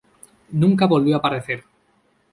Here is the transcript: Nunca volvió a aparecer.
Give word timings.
Nunca 0.49 0.87
volvió 0.87 1.13
a 1.15 1.19
aparecer. 1.19 1.63